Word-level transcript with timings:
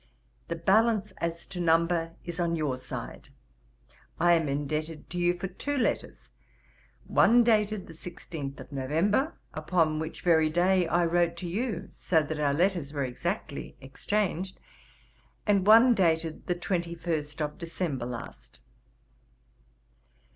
The 0.47 0.55
balance, 0.55 1.13
as 1.17 1.45
to 1.45 1.59
number, 1.59 2.13
is 2.25 2.39
on 2.39 2.55
your 2.55 2.75
side. 2.75 3.29
I 4.19 4.33
am 4.33 4.49
indebted 4.49 5.11
to 5.11 5.19
you 5.19 5.37
for 5.37 5.45
two 5.47 5.77
letters; 5.77 6.29
one 7.05 7.43
dated 7.43 7.85
the 7.85 7.93
16th 7.93 8.59
of 8.59 8.71
November, 8.71 9.35
upon 9.53 9.99
which 9.99 10.21
very 10.21 10.49
day 10.49 10.87
I 10.87 11.05
wrote 11.05 11.37
to 11.37 11.47
you, 11.47 11.87
so 11.91 12.23
that 12.23 12.39
our 12.39 12.51
letters 12.55 12.91
were 12.93 13.03
exactly 13.03 13.75
exchanged, 13.79 14.59
and 15.45 15.67
one 15.67 15.93
dated 15.93 16.47
the 16.47 16.55
21st 16.55 17.39
of 17.39 17.59
December 17.59 18.07
last. 18.07 18.59